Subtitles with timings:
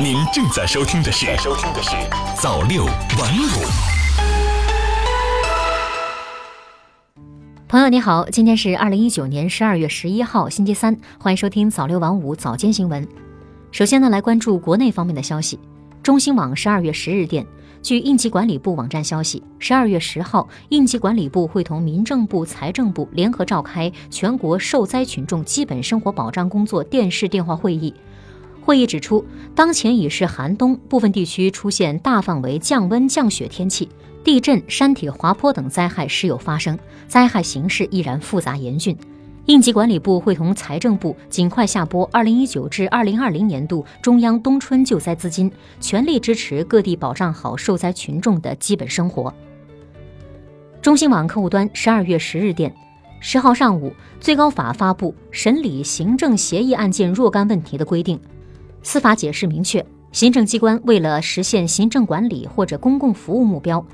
[0.00, 1.90] 您正在收听的是《收听的是
[2.40, 3.46] 早六晚五》。
[7.68, 13.06] 朋友你好，今天是二零一九年十二月十一号，星期三，欢迎收听早六晚五早间新闻。
[13.70, 15.58] 首先呢，来关注国内方面的消息。
[16.02, 17.46] 中新网十二月十日电，
[17.82, 27.94] 据应急管理部网站消息，十二月十号，应急管理部会同民政部、财政部联合召开全国受灾群众基本生活保障工作电视电话会议。
[28.64, 29.24] 会议指出，
[29.54, 33.88] 当前已是寒冬，部分地区出现大范围降温降雪天气，
[34.22, 36.78] 地震、山体滑坡等灾害时有发生，
[37.08, 38.96] 灾害形势依然复杂严峻。
[39.46, 45.50] 应急管理部会同财政部尽快下拨二零一九至二零二零年度中央冬春救灾资金，
[45.80, 49.34] 全力支持各地保障好受灾群众的基本生活。
[50.80, 52.72] 中新网客户端十二月十日电，
[53.18, 58.20] 十号上午，最高法发布审理行政协议案件若干问题的规定，
[58.82, 63.84] 司法解释明确，行政机关为了实现行政管理或者公共服务目标。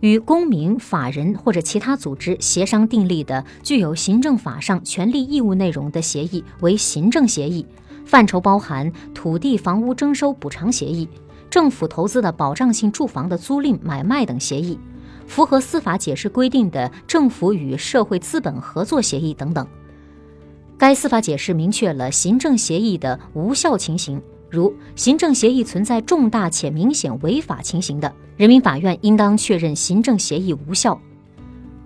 [0.00, 7.64] 与公民、法人或者其他组织协商订立的具有行政法上权利义务内容的协议为行政协议，
[8.04, 11.08] 范畴包含土地、房屋征收补偿协议、
[11.48, 14.78] 政府投资的保障性住房的租赁、买卖等协议，
[15.26, 19.66] 符合司法解释规定的政府与社会资本合作协议等等。
[20.84, 24.20] 该司法解释明确了行政协议的无效情形。
[24.50, 31.00] 如行政协议存在重大且明显违法情形的，人民法院应当确认行政协议无效。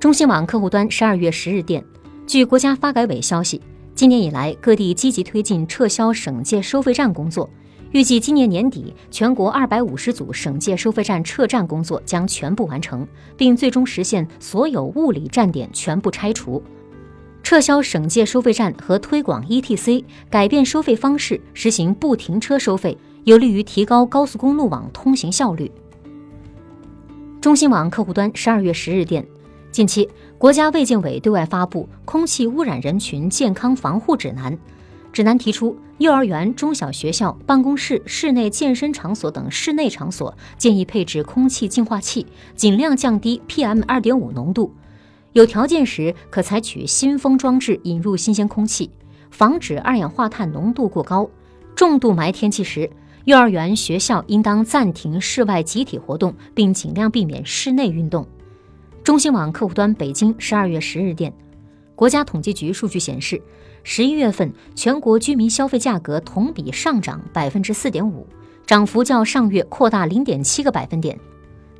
[0.00, 1.84] 中新网客户端十二月十日电，
[2.26, 3.60] 据国家发改委消息，
[3.94, 7.48] 今年以来各地积极推进撤销省界收费站工作，
[7.92, 16.60] 预计今年年底全国二百五十组省界收费站撤站工作将全部完成，并最终实现所有物理站点全部拆除。
[17.50, 25.68] 撤销省界收费站和推广 ETC，改变收费方式，实行不停车收费，有利于提高高速公路网通行效率。
[27.40, 29.26] 中新网客户端十二月十日电，
[29.72, 34.56] 近期国家卫健委对外发布《空气污染人群健康防护指南》，
[35.12, 42.24] 指南提出，幼儿园、中小学校、办公室、室内健身场所等室内场所建议配置空气净化器，
[42.54, 44.72] 尽量降低 PM 二点五浓度。
[45.32, 48.90] 有条件时，可采取新风装置引入新鲜空气，
[49.30, 51.28] 防止二氧化碳浓度过高。
[51.76, 52.90] 重度霾天气时，
[53.26, 58.26] 幼儿园、学校应当暂停室外集体活动，并尽量避免室内运动。
[59.04, 61.32] 中新网客户端北京十二月十日电，
[61.94, 63.40] 国家统计局数据显示，
[63.84, 68.26] 十一月份全国居民消费价格同比上涨百分之四点五，
[68.66, 71.16] 涨幅较上月扩大零点七个百分点。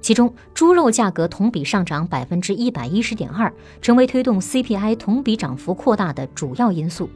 [0.00, 3.52] 其中，猪肉价格同比上涨百分之一百一十点二，
[3.82, 7.08] 成为推动 CPI 同比涨幅扩大的主要因素。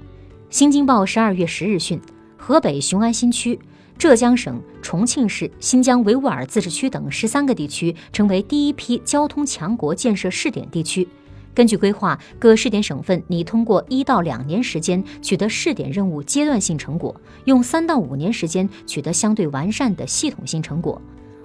[0.50, 2.00] 新京报十二月十日讯，
[2.37, 3.59] 河北雄安新区、
[3.97, 11.09] 浙江省重庆市、新疆维吾尔自治区等十三个地区成为第一批交通强国建设试点地区。
[11.55, 21.00] 根据规划，各试点省份拟通过一到两年时间取得试点任务阶段性成果，用三到五年时间取得相对完善的系统性成果。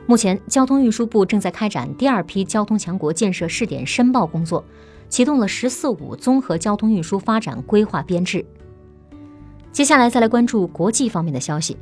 [0.09, 4.65] 目前，交通运输部正在开展第二批交通强国建设试点申报工作，
[5.07, 8.43] 启动了“十四五”综合交通运输发展规划编制。
[9.71, 11.77] 接下来再来关注国际方面的消息。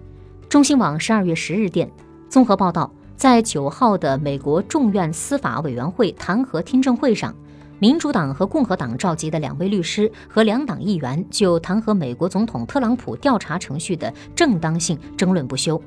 [0.49, 1.89] 中新网十二月十日电，
[2.27, 7.33] 综合报道，在九号的美国众院司法委员会弹劾听证会上，
[7.79, 15.81] 民主党和共和党召集的两位律师和两党议员就弹劾美国总统特朗普调查程序的正当性争论不休。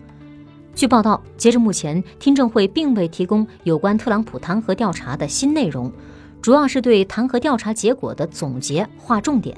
[0.80, 5.92] 据报道，截至目前，听证会并未提供有关特朗普弹劾调查的新内容，
[6.40, 9.54] 主要是对弹劾调查结果的总结划重点。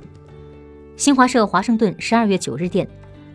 [0.97, 2.89] 新华社华盛顿十二月九日电，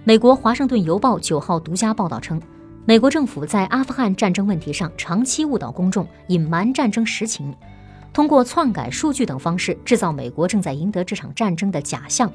[0.04, 2.42] 美国《华盛顿邮报》九号独家报道称，
[2.84, 7.56] 美国政府在阿富汗战争问题上长期误导公众，隐瞒战争实情，
[8.12, 12.30] 通过篡改数据等方式制造美国正在赢得这场战争的假象。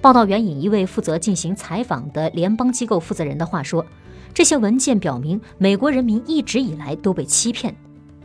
[0.00, 3.84] 报道援引一位负责进行采访的联邦机构负责人的话说。
[4.32, 7.74] 这些文件表明，美国人民一直以来都被欺骗。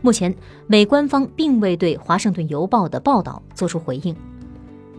[0.02, 0.32] 目前，
[0.68, 4.14] 美官方并未对《华盛顿邮报》的报道作出回应。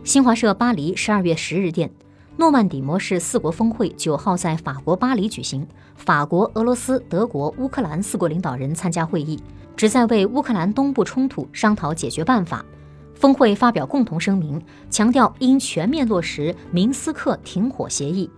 [0.04, 1.90] 新华社巴黎十二月十日电，
[2.36, 5.66] 诺曼底模式四国峰会九号在法国巴黎举行，
[5.96, 9.40] 法国、俄罗斯、德国、乌克兰四国领导人参加会议，
[9.74, 12.62] 旨在为乌克兰东部冲突商讨解决办法。
[13.18, 18.30] 峰会发表共同声明，强调应全面落实明斯克停火协议。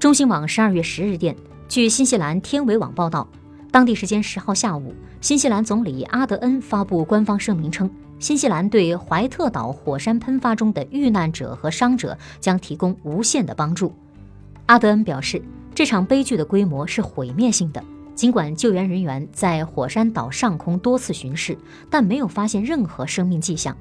[0.00, 1.34] 中新网十二月十日电。
[1.68, 3.26] 据新西兰天维网报道，
[3.70, 7.88] 当地时间十号下午，新西兰总理阿德恩发布官方声明称，
[8.18, 13.92] 新西兰对怀特岛火山喷发中的遇难者和伤者将提供无限的帮助。
[14.66, 15.40] 阿德恩表示，
[15.74, 17.82] 这场悲剧的规模是毁灭性的。
[18.16, 21.56] 尽管救援人员在火山岛上空多次巡视，
[21.88, 23.76] 但没有发现任何生命迹象。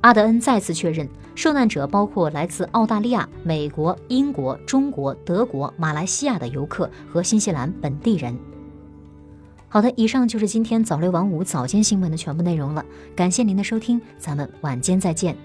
[0.00, 8.36] 阿德恩再次确认，受难者包括来自澳大利亚、美国、英国、中国、德国、马来西亚的游客和新西兰本地人。
[9.68, 12.84] 好的，以上就是今天早六晚五早间新闻的全部内容了。
[13.14, 15.36] 感谢您的收听，咱们晚间再见。